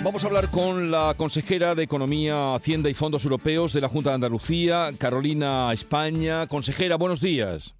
[0.00, 4.10] Vamos a hablar con la consejera de Economía, Hacienda y Fondos Europeos de la Junta
[4.10, 6.46] de Andalucía, Carolina España.
[6.46, 7.74] Consejera, buenos días.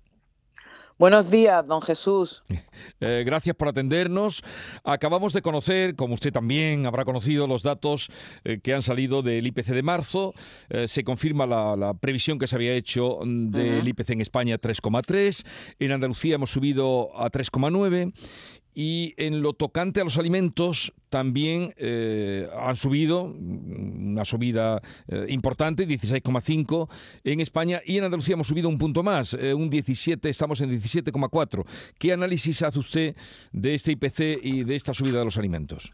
[0.99, 2.45] Buenos días, don Jesús.
[3.01, 4.43] Eh, gracias por atendernos.
[4.85, 8.09] Acabamos de conocer, como usted también habrá conocido, los datos
[8.45, 10.35] eh, que han salido del IPC de marzo.
[10.69, 15.45] Eh, se confirma la, previsión que se había hecho del IPC en España 3,3.
[15.81, 18.13] En Andalucía hemos subido a 3,9
[18.75, 25.27] y en lo tocante a los alimentos también eh, han subido, mm, una subida eh,
[25.29, 26.89] importante, 16,5
[27.25, 30.71] en España y en Andalucía hemos subido un punto más, eh, un 17, estamos en
[30.71, 31.65] 17,4.
[31.99, 33.17] ¿Qué análisis hace usted
[33.53, 35.93] de este IPC y de esta subida de los alimentos?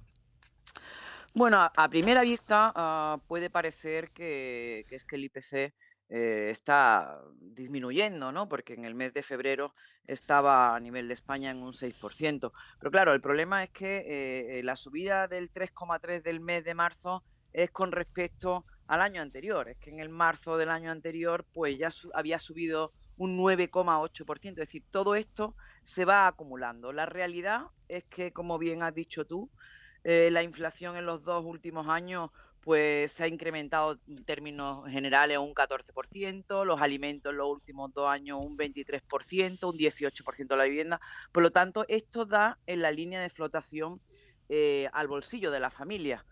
[1.34, 5.72] Bueno, a, primera vista ah, puede parecer que, que es que el IPC
[6.10, 8.48] eh, está disminuyendo, ¿no?
[8.48, 9.74] Porque en el mes de febrero
[10.06, 12.50] estaba a nivel de España en un 6%.
[12.78, 16.72] Pero claro, el problema es que eh, eh, la subida del 3,3 del mes de
[16.72, 19.68] marzo es con respecto al año anterior.
[19.68, 24.48] Es que en el marzo del año anterior, pues ya había subido un 9,8%.
[24.48, 26.90] Es decir, todo esto se va acumulando.
[26.90, 29.50] La realidad es que, como bien has dicho tú,
[30.04, 32.30] la inflación en los dos últimos años
[32.62, 38.08] pues se ha incrementado en términos generales un 14%, los alimentos en los últimos dos
[38.08, 41.00] años un 23%, un 18% la vivienda.
[41.32, 44.00] Por lo tanto, esto da en la línea de flotación
[44.48, 46.24] eh, al bolsillo de la familia.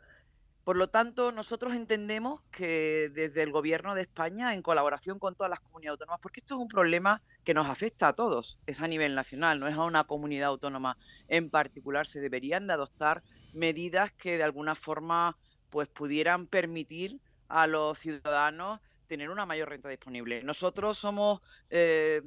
[0.67, 5.49] Por lo tanto, nosotros entendemos que desde el Gobierno de España, en colaboración con todas
[5.49, 8.89] las comunidades autónomas, porque esto es un problema que nos afecta a todos, es a
[8.89, 10.97] nivel nacional, no es a una comunidad autónoma
[11.29, 15.37] en particular, se deberían de adoptar medidas que de alguna forma
[15.77, 20.43] pues pudieran permitir a los ciudadanos tener una mayor renta disponible.
[20.43, 22.23] Nosotros somos, eh,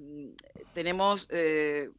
[0.75, 1.89] tenemos, eh,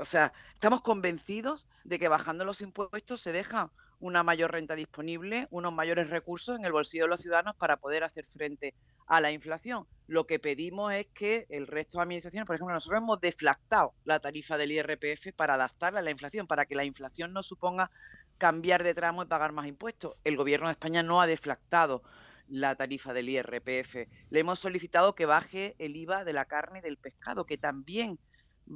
[0.00, 5.46] o sea, estamos convencidos de que bajando los impuestos se deja una mayor renta disponible,
[5.50, 8.74] unos mayores recursos en el bolsillo de los ciudadanos para poder hacer frente
[9.06, 9.86] a la inflación.
[10.08, 14.18] Lo que pedimos es que el resto de administraciones, por ejemplo, nosotros hemos deflactado la
[14.18, 17.92] tarifa del IRPF para adaptarla a la inflación, para que la inflación no suponga
[18.38, 20.16] cambiar de tramo y pagar más impuestos.
[20.24, 22.02] El gobierno de España no ha deflactado
[22.48, 24.08] la tarifa del IRPF.
[24.30, 28.18] Le hemos solicitado que baje el IVA de la carne y del pescado, que también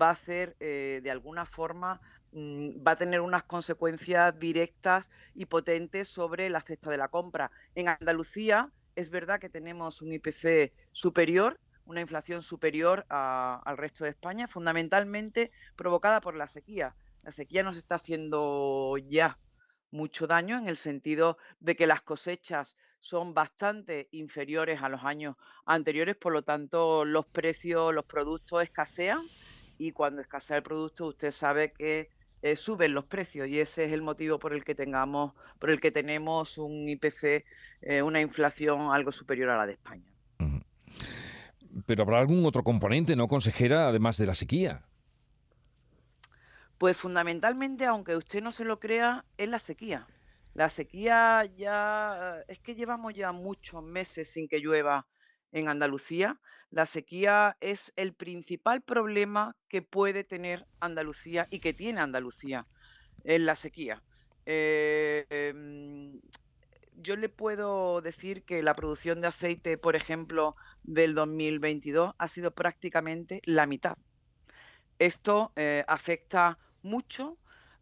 [0.01, 2.01] va a ser eh, de alguna forma
[2.33, 7.51] mm, va a tener unas consecuencias directas y potentes sobre la cesta de la compra.
[7.75, 14.11] En Andalucía es verdad que tenemos un IPC superior, una inflación superior al resto de
[14.11, 16.97] España, fundamentalmente provocada por la sequía.
[17.23, 19.39] La sequía nos está haciendo ya
[19.91, 25.37] mucho daño en el sentido de que las cosechas son bastante inferiores a los años
[25.65, 29.27] anteriores, por lo tanto los precios, los productos escasean
[29.79, 32.11] y cuando escasea el producto usted sabe que
[32.43, 35.81] eh, suben los precios y ese es el motivo por el que tengamos, por el
[35.81, 37.45] que tenemos un IPC,
[37.83, 40.13] eh, una inflación algo superior a la de España.
[41.87, 44.83] Pero habrá algún otro componente, ¿no, consejera, además de la sequía?
[46.79, 50.07] Pues fundamentalmente, aunque usted no se lo crea, es la sequía.
[50.55, 55.07] La sequía ya es que llevamos ya muchos meses sin que llueva
[55.53, 56.41] en Andalucía.
[56.71, 62.67] La sequía es el principal problema que puede tener Andalucía y que tiene Andalucía
[63.25, 64.03] en la sequía.
[64.47, 66.21] Eh, em,
[66.97, 72.51] yo le puedo decir que la producción de aceite, por ejemplo, del 2022 ha sido
[72.53, 73.97] prácticamente la mitad.
[74.99, 77.39] Esto eh, afecta mucho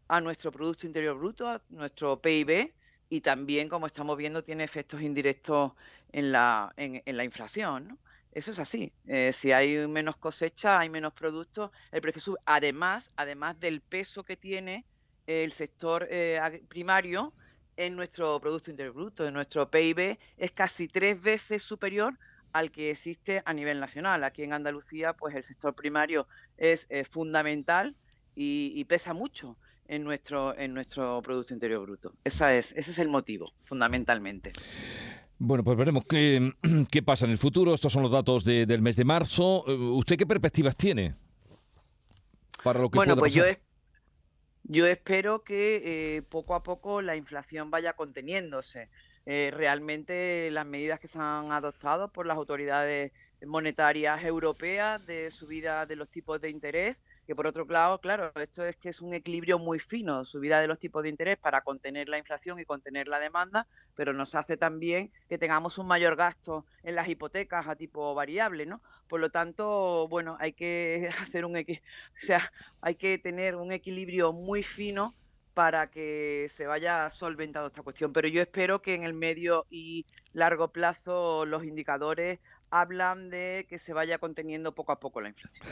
[0.07, 2.73] a nuestro Producto Interior Bruto, a nuestro PIB,
[3.09, 5.73] y también, como estamos viendo, tiene efectos indirectos
[6.11, 7.99] en la, en, la inflación.
[8.31, 8.91] Eso es así.
[9.07, 12.39] Eh, si hay menos cosecha, hay menos productos, el precio sube.
[12.45, 14.85] Además, además del peso que tiene
[15.27, 17.33] el sector eh, primario
[17.77, 22.17] en nuestro Producto Interior Bruto, en nuestro PIB, es casi tres veces superior
[22.53, 24.23] al que existe a nivel nacional.
[24.23, 26.27] Aquí en Andalucía, pues el sector primario
[26.57, 27.95] es eh, fundamental
[28.33, 29.57] y, pesa mucho
[29.87, 32.13] en nuestro, en nuestro Producto Interior Bruto.
[32.23, 34.51] Esa es, ese es el motivo, fundamentalmente.
[35.37, 36.53] Bueno, pues veremos qué,
[36.91, 37.73] qué pasa en el futuro.
[37.73, 39.63] Estos son los datos del mes de marzo.
[39.67, 41.15] Eh, ¿Usted qué perspectivas tiene
[42.63, 43.43] para lo que bueno, pues Yo,
[44.63, 48.89] yo espero que eh, poco a poco la inflación vaya conteniéndose.
[49.27, 53.11] Eh, realmente las medidas que se han adoptado por las autoridades
[53.45, 58.65] monetarias europeas de subida de los tipos de interés, que por otro lado, claro, esto
[58.65, 62.07] es que es un equilibrio muy fino, subida de los tipos de interés para contener
[62.07, 66.65] la inflación y contener la demanda, pero nos hace también que tengamos un mayor gasto
[66.83, 68.81] en las hipotecas a tipo variable, ¿no?
[69.07, 71.63] Por lo tanto, bueno, hay que hacer un o
[72.19, 72.51] sea,
[72.81, 75.13] hay que tener un equilibrio muy fino
[75.55, 78.11] para que se vaya solventando esta cuestión.
[78.13, 82.39] Pero yo espero que en el medio y largo plazo los indicadores
[82.81, 85.65] hablan de que se vaya conteniendo poco a poco la inflación.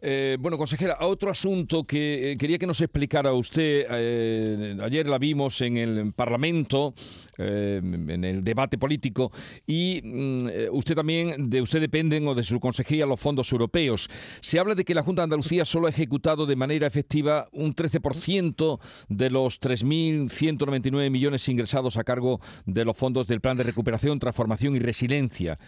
[0.00, 3.86] Eh, bueno, consejera, otro asunto que eh, quería que nos explicara usted.
[3.90, 6.94] Eh, ayer la vimos en el Parlamento,
[7.36, 9.30] en el debate político,
[9.66, 10.38] y mm,
[10.72, 14.08] usted también, de usted dependen o de su consejería los fondos europeos.
[14.40, 17.74] Se habla de que la Junta de Andalucía solo ha ejecutado de manera efectiva un
[17.74, 24.18] 13% de los 3.199 millones ingresados a cargo de los fondos del Plan de Recuperación,
[24.18, 25.58] Transformación y Resiliencia.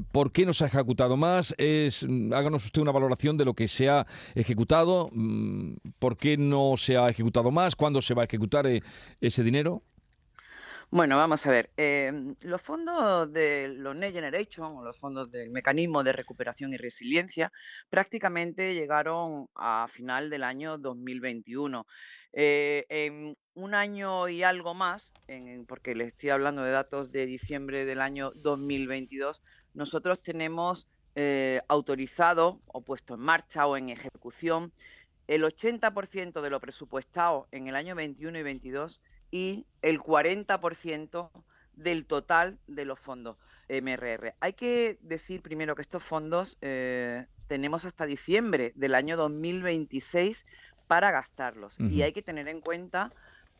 [0.00, 1.54] ¿Por qué no se ha ejecutado más?
[1.58, 5.10] Mm, háganos usted una valoración de lo que se ha ejecutado?
[5.12, 7.76] Mm, ¿Por qué no se ha ejecutado más?
[7.76, 8.82] ¿Cuándo se va a ejecutar eh,
[9.20, 9.82] ese dinero?
[10.90, 11.70] Bueno, vamos a ver.
[11.76, 16.76] Em, los fondos de los Next Generation o los fondos del mecanismo de recuperación y
[16.76, 17.50] resiliencia
[17.90, 21.86] prácticamente llegaron a final del año 2021.
[22.32, 25.12] Eh, en un año y algo más,
[25.68, 29.42] porque le estoy hablando de datos de diciembre del año 2022,
[29.74, 30.86] nosotros tenemos
[31.16, 34.72] eh, autorizado o puesto en marcha o en ejecución
[35.26, 39.00] el 80% de lo presupuestado en el año 21 y 22
[39.30, 41.30] y el 40%
[41.74, 43.36] del total de los fondos
[43.68, 44.34] MRR.
[44.40, 50.46] Hay que decir primero que estos fondos eh, tenemos hasta diciembre del año 2026
[50.86, 53.10] para gastarlos y hay que tener en cuenta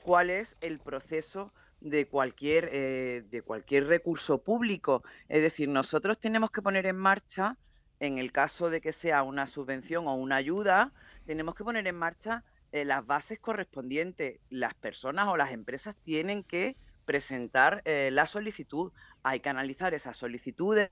[0.02, 1.52] cuál es el proceso
[1.84, 5.04] de cualquier, eh, de cualquier recurso público.
[5.28, 7.58] Es decir, nosotros tenemos que poner en marcha,
[8.00, 10.92] en el caso de que sea una subvención o una ayuda,
[11.26, 12.42] tenemos que poner en marcha
[12.72, 14.40] eh, las bases correspondientes.
[14.48, 18.90] Las personas o las empresas tienen que presentar eh, la solicitud.
[19.22, 20.90] Hay que analizar esas solicitudes,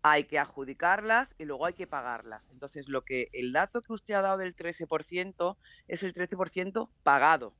[0.00, 2.48] hay que adjudicarlas y luego hay que pagarlas.
[2.50, 5.56] Entonces, lo que el dato que usted ha dado del 13%
[5.86, 7.52] es el 13% pagado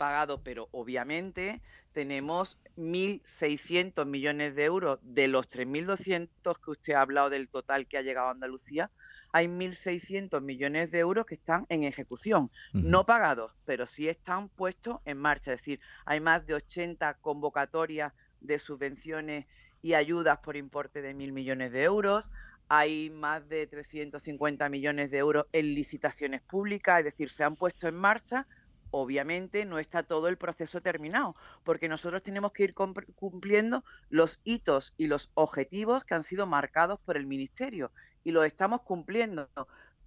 [0.00, 1.60] pagado, pero obviamente
[1.92, 7.98] tenemos 1.600 millones de euros de los 3.200 que usted ha hablado del total que
[7.98, 8.90] ha llegado a Andalucía.
[9.30, 15.00] Hay 1.600 millones de euros que están en ejecución, no pagados, pero sí están puestos
[15.04, 15.52] en marcha.
[15.52, 19.44] Es decir, hay más de 80 convocatorias de subvenciones
[19.82, 22.30] y ayudas por importe de 1.000 millones de euros.
[22.70, 27.86] Hay más de 350 millones de euros en licitaciones públicas, es decir, se han puesto
[27.86, 28.46] en marcha
[28.90, 34.94] obviamente no está todo el proceso terminado, porque nosotros tenemos que ir cumpliendo los hitos
[34.96, 37.92] y los objetivos que han sido marcados por el Ministerio
[38.24, 39.48] y los estamos cumpliendo,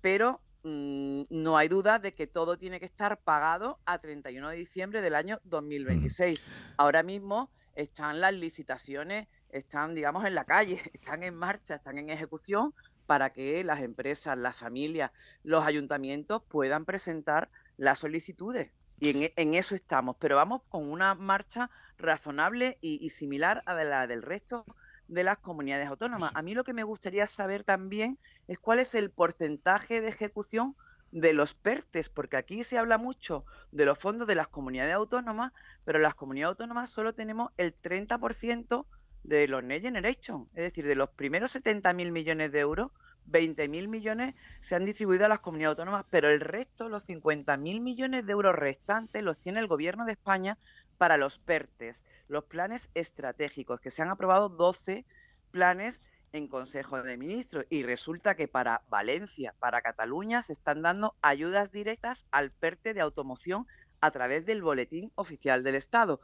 [0.01, 4.57] pero mm, no hay duda de que todo tiene que estar pagado a 31 de
[4.57, 6.39] diciembre del año 2026.
[6.77, 12.09] Ahora mismo están las licitaciones, están, digamos, en la calle, están en marcha, están en
[12.09, 12.73] ejecución
[13.13, 15.11] para que las empresas, las familias,
[15.43, 18.71] los ayuntamientos puedan presentar las solicitudes.
[18.99, 21.69] Y e, en, eso estamos, pero vamos con una marcha
[21.99, 24.65] razonable y, similar a la del resto
[25.07, 26.31] de las comunidades autónomas.
[26.33, 28.17] A mí lo que me gustaría saber también
[28.47, 30.75] es cuál es el porcentaje de ejecución
[31.11, 35.53] de los PERTES, porque aquí se habla mucho de los fondos de las comunidades autónomas,
[35.85, 38.87] pero las comunidades autónomas solo tenemos el 30%
[39.23, 42.91] de los Next Generation, es decir, de los primeros 70.000 millones de euros,
[43.29, 48.25] 20.000 millones se han distribuido a las comunidades autónomas, pero el resto, los 50.000 millones
[48.25, 50.57] de euros restantes, los tiene el Gobierno de España
[50.97, 55.05] para los PERTES, los planes estratégicos, que se han aprobado 12
[55.51, 56.01] planes
[56.33, 57.65] en Consejo de Ministros.
[57.69, 63.01] Y resulta que para Valencia, para Cataluña, se están dando ayudas directas al PERTE de
[63.01, 63.67] automoción
[64.03, 66.19] a través del Boletín Oficial del Estado.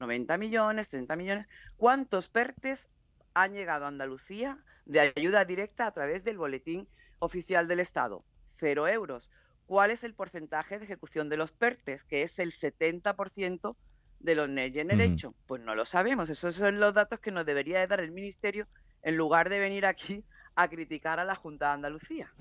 [0.00, 1.46] 90 millones, 30 millones.
[1.76, 2.88] ¿Cuántos PERTES
[3.34, 4.56] han llegado a Andalucía
[4.86, 8.24] de ayuda directa a través del Boletín Oficial del Estado.
[8.56, 9.28] Cero euros.
[9.66, 12.02] ¿Cuál es el porcentaje de ejecución de los PERTES?
[12.04, 13.76] Que es el 70%
[14.20, 15.34] de los Next Generation.
[15.46, 16.30] Pues no lo sabemos.
[16.30, 18.66] Esos son los datos que nos debería de dar el Ministerio
[19.02, 20.24] en lugar de venir aquí
[20.58, 22.32] a criticar a la Junta de Andalucía.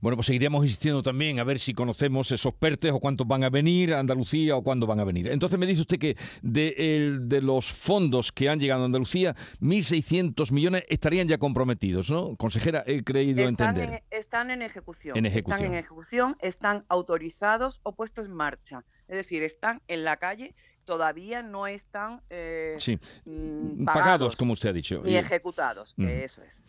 [0.00, 3.48] Bueno, pues seguiríamos insistiendo también a ver si conocemos esos PERTES o cuántos van a
[3.48, 5.28] venir a Andalucía o cuándo van a venir.
[5.28, 10.52] Entonces me dice usted que de, de los fondos que han llegado a Andalucía, 1.600
[10.52, 12.36] millones estarían ya comprometidos, ¿no?
[12.36, 14.02] Consejera, he creído entender.
[14.10, 15.16] están en ejecución.
[15.16, 15.54] En ejecución.
[15.54, 18.84] Están en ejecución, están autorizados o puestos en marcha.
[19.08, 22.76] Es decir, están en la calle todavía no están eh,
[23.24, 25.02] mm, pagados, como usted ha dicho.
[25.04, 26.62] Y ejecutados, eso es.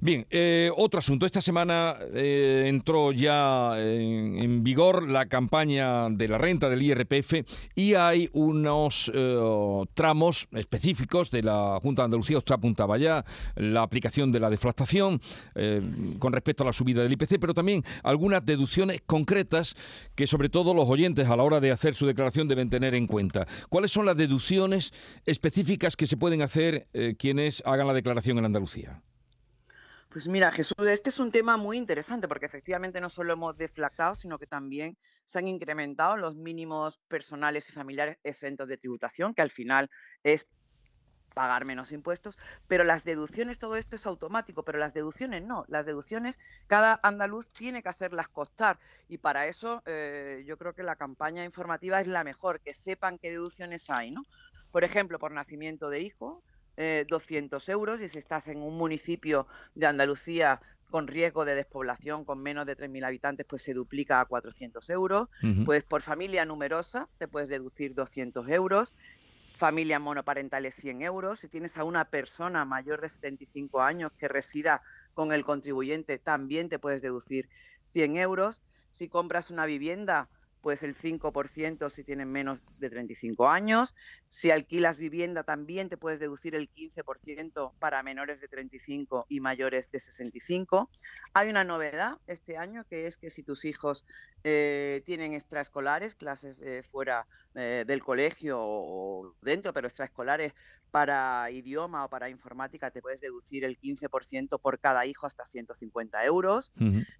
[0.00, 1.26] Bien, eh, otro asunto.
[1.26, 7.44] Esta semana eh, entró ya en, vigor la campaña de la renta del IRPF
[7.74, 9.10] y hay unos
[9.94, 13.24] tramos específicos de la Junta de Andalucía, usted apuntaba ya,
[13.56, 15.20] la aplicación de la deflactación
[16.18, 19.74] con respecto a la subida del IPC, pero también algunas deducciones concretas
[20.14, 23.06] que sobre todo los oyentes a la hora de hacer su declaración deben tener en
[23.06, 23.46] cuenta.
[23.68, 24.92] ¿Cuáles son las deducciones
[25.24, 29.02] específicas que se pueden hacer eh, quienes hagan la declaración en Andalucía?
[30.14, 34.14] Pues mira, Jesús, este es un tema muy interesante porque efectivamente no solo hemos deflactado,
[34.14, 39.42] sino que también se han incrementado los mínimos personales y familiares exentos de tributación, que
[39.42, 39.90] al final
[40.22, 40.46] es
[41.34, 42.38] pagar menos impuestos,
[42.68, 47.50] pero las deducciones, todo esto es automático, pero las deducciones no, las deducciones cada andaluz
[47.50, 52.06] tiene que hacerlas costar y para eso eh, yo creo que la campaña informativa es
[52.06, 54.24] la mejor, que sepan qué deducciones hay, ¿no?
[54.70, 56.42] Por ejemplo, por nacimiento de hijo,
[57.08, 60.60] 200 eh, euros y si estás en un municipio de Andalucía
[60.90, 65.28] con riesgo de despoblación con menos de 3.000 habitantes, pues se duplica a 400 euros.
[65.64, 68.92] Pues por familia numerosa te puedes deducir 200 euros
[69.64, 71.40] familia monoparentales 100 euros.
[71.40, 74.82] Si tienes a una persona mayor de 75 años que resida
[75.14, 77.48] con el contribuyente, también te puedes deducir
[77.88, 78.60] 100 euros.
[78.90, 80.28] Si compras una vivienda,
[80.64, 83.94] pues el 5% si tienen menos de 35 años.
[84.28, 89.90] Si alquilas vivienda también te puedes deducir el 15% para menores de 35 y mayores
[89.90, 90.88] de 65.
[91.34, 94.06] Hay una novedad este año que es que si tus hijos
[94.42, 100.54] eh, tienen extraescolares, clases eh, fuera eh, del colegio o dentro, pero extraescolares
[100.90, 106.24] para idioma o para informática, te puedes deducir el 15% por cada hijo hasta 150
[106.24, 106.72] euros.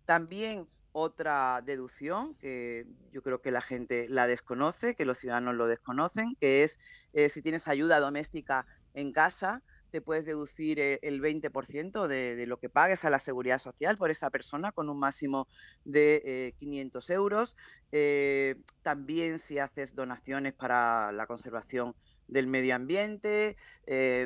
[0.06, 5.66] También otra deducción que yo creo que la gente la desconoce, que los ciudadanos lo
[5.66, 6.78] desconocen, que es
[7.12, 9.60] eh, si tienes ayuda doméstica en casa,
[9.90, 14.12] te puedes deducir eh, el 20% de, lo que pagues a la seguridad social por
[14.12, 15.48] esa persona con un máximo
[15.84, 17.56] de 500 eh, euros.
[18.82, 21.96] también si haces donaciones para la conservación
[22.28, 23.56] del medio ambiente,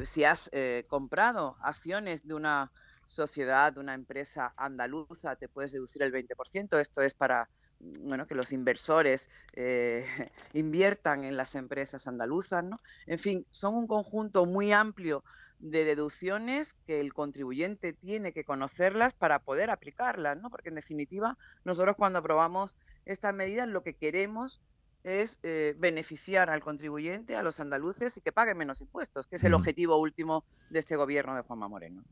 [0.05, 0.51] si has
[0.87, 2.71] comprado acciones de una
[3.09, 6.79] sociedad, una empresa andaluza, te puedes deducir el 20%.
[6.79, 7.49] Esto es para
[7.81, 10.05] bueno, que los inversores eh,
[10.53, 12.63] inviertan en las empresas andaluzas.
[12.63, 12.77] ¿no?
[13.07, 15.25] En fin, son un conjunto muy amplio
[15.59, 20.51] de deducciones que el contribuyente tiene que conocerlas para poder aplicarlas, ¿no?
[20.51, 24.61] porque en definitiva nosotros cuando aprobamos estas medidas lo que queremos
[25.09, 29.45] es eh, beneficiar al contribuyente, a los andaluces y que paguen menos impuestos, que es
[29.45, 32.05] el objetivo último de este gobierno de Juanma Moreno.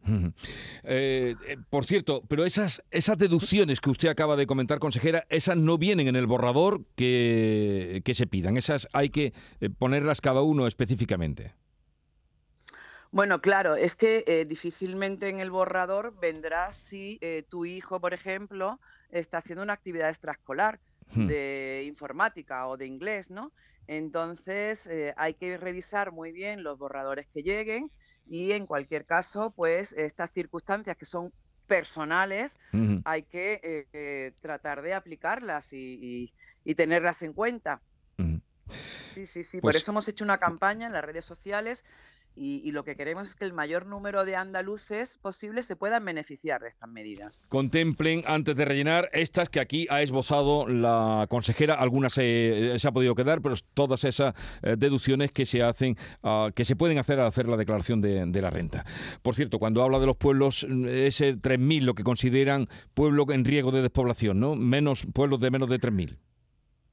[0.82, 5.56] Eh, eh, por cierto, pero esas, esas deducciones que usted acaba de comentar, consejera, esas
[5.56, 9.34] no vienen en el borrador que, que se pidan, esas hay que
[9.78, 11.54] ponerlas cada uno específicamente.
[13.16, 17.18] Bueno, claro, es que difícilmente en el borrador vendrá si
[17.48, 18.78] tu hijo, por ejemplo,
[19.10, 20.78] está haciendo una actividad extraescolar
[21.14, 21.28] Hmm.
[21.28, 23.52] de informática o de inglés, ¿no?
[23.86, 27.92] Entonces eh, hay que revisar muy bien los borradores que lleguen
[28.26, 31.32] y en cualquier caso, pues estas circunstancias que son
[31.68, 32.58] personales
[33.04, 36.32] hay que eh, eh, tratar de aplicarlas y,
[36.76, 37.80] tenerlas en cuenta.
[39.14, 39.60] Sí, sí, sí.
[39.60, 41.84] Por pues eso hemos hecho una campaña en las redes sociales
[42.36, 46.60] y, lo que queremos es que el mayor número de andaluces posible se puedan beneficiar
[46.60, 47.40] de estas medidas.
[47.48, 53.14] Contemplen, antes de rellenar, estas que aquí ha esbozado la consejera, algunas se, ha podido
[53.14, 57.26] quedar, pero todas esas eh, deducciones que se hacen, ah, que se pueden hacer al
[57.26, 58.84] hacer la declaración de, la renta.
[59.22, 63.72] Por cierto, cuando habla de los pueblos, ese 3.000 lo que consideran pueblo en riesgo
[63.72, 64.54] de despoblación, ¿no?
[64.54, 66.18] Menos pueblos de menos de 3.000.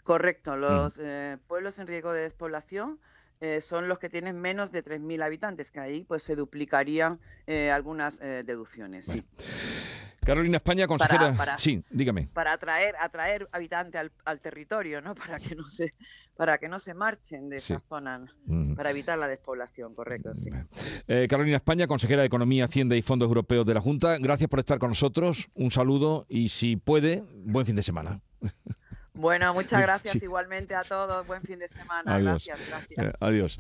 [0.04, 1.02] Correcto, los mm.
[1.04, 3.00] eh, pueblos en riesgo de despoblación
[3.44, 7.72] eh, son los que tienen menos de 3.000 habitantes, que ahí pues se duplicarían eh,
[7.72, 9.06] algunas eh, deducciones.
[9.06, 9.22] Sí.
[10.26, 11.58] Carolina España, consejera.
[11.58, 12.30] sí, dígame.
[12.32, 15.14] Para atraer, atraer habitantes al, territorio, ¿no?
[15.16, 15.92] Para que no se,
[16.38, 18.24] para que no se marchen de esa zona,
[18.78, 20.50] para evitar la despoblación, correcto, sí.
[21.28, 24.18] Carolina España, consejera de Economía, Hacienda y Fondos Europeos de la Junta.
[24.20, 25.50] Gracias por estar con nosotros.
[25.54, 28.22] Un saludo y si puede, buen fin de semana.
[29.14, 31.26] Bueno, muchas gracias igualmente a todos.
[31.28, 32.18] Buen fin de semana.
[32.20, 33.16] Gracias, gracias.
[33.22, 33.60] adiós.